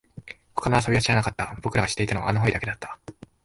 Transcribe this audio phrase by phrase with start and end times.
[0.55, 2.97] 他の遊びは知らなかった、僕らが知っていたのは穴掘りだけだった